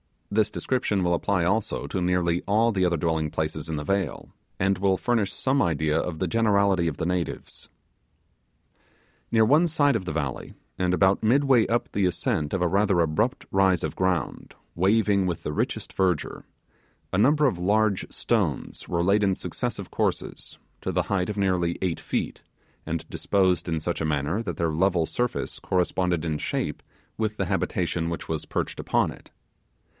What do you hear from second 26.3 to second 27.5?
shape with the